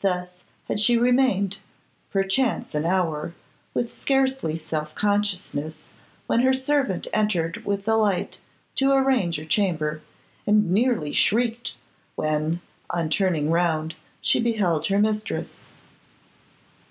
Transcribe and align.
Thus 0.00 0.38
had 0.68 0.80
she 0.80 0.96
remained, 0.96 1.58
perchance 2.10 2.74
an 2.74 2.86
hour, 2.86 3.34
with 3.74 3.90
scarcely 3.92 4.56
self 4.56 4.94
consciousness, 4.94 5.86
when 6.26 6.40
her 6.40 6.54
servant 6.54 7.08
entered 7.12 7.58
with 7.66 7.86
a 7.86 7.94
light 7.94 8.38
to 8.76 8.92
arrange 8.92 9.36
her 9.36 9.44
chamber, 9.44 10.00
and 10.46 10.70
nearly 10.70 11.12
shrieked 11.12 11.74
when, 12.16 12.62
on 12.88 13.10
turning 13.10 13.50
round, 13.50 13.94
she 14.22 14.40
beheld 14.40 14.86
her 14.86 14.98
mistress. 14.98 15.60